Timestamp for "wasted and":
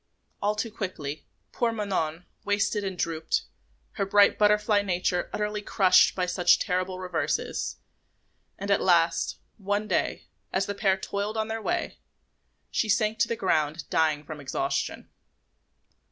2.43-2.97